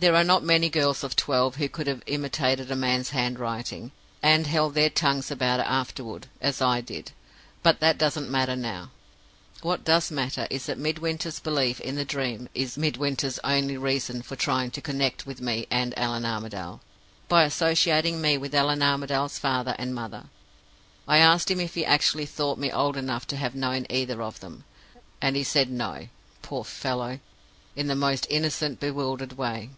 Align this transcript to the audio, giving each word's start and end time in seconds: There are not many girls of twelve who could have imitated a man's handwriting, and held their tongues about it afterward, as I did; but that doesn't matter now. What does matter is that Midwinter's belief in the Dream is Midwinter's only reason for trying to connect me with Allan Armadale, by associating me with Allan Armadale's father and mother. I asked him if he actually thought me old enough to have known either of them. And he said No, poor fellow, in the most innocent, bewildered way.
There 0.00 0.14
are 0.14 0.22
not 0.22 0.44
many 0.44 0.68
girls 0.70 1.02
of 1.02 1.16
twelve 1.16 1.56
who 1.56 1.68
could 1.68 1.88
have 1.88 2.04
imitated 2.06 2.70
a 2.70 2.76
man's 2.76 3.10
handwriting, 3.10 3.90
and 4.22 4.46
held 4.46 4.74
their 4.74 4.90
tongues 4.90 5.28
about 5.28 5.58
it 5.58 5.66
afterward, 5.66 6.28
as 6.40 6.62
I 6.62 6.80
did; 6.80 7.10
but 7.64 7.80
that 7.80 7.98
doesn't 7.98 8.30
matter 8.30 8.54
now. 8.54 8.90
What 9.60 9.82
does 9.84 10.12
matter 10.12 10.46
is 10.50 10.66
that 10.66 10.78
Midwinter's 10.78 11.40
belief 11.40 11.80
in 11.80 11.96
the 11.96 12.04
Dream 12.04 12.48
is 12.54 12.78
Midwinter's 12.78 13.40
only 13.42 13.76
reason 13.76 14.22
for 14.22 14.36
trying 14.36 14.70
to 14.70 14.80
connect 14.80 15.26
me 15.26 15.34
with 15.72 15.94
Allan 15.98 16.24
Armadale, 16.24 16.80
by 17.28 17.42
associating 17.42 18.20
me 18.20 18.38
with 18.38 18.54
Allan 18.54 18.84
Armadale's 18.84 19.40
father 19.40 19.74
and 19.80 19.96
mother. 19.96 20.26
I 21.08 21.18
asked 21.18 21.50
him 21.50 21.58
if 21.58 21.74
he 21.74 21.84
actually 21.84 22.26
thought 22.26 22.56
me 22.60 22.70
old 22.70 22.96
enough 22.96 23.26
to 23.26 23.36
have 23.36 23.56
known 23.56 23.84
either 23.90 24.22
of 24.22 24.38
them. 24.38 24.62
And 25.20 25.34
he 25.34 25.42
said 25.42 25.72
No, 25.72 26.06
poor 26.40 26.62
fellow, 26.62 27.18
in 27.74 27.88
the 27.88 27.96
most 27.96 28.28
innocent, 28.30 28.78
bewildered 28.78 29.32
way. 29.32 29.70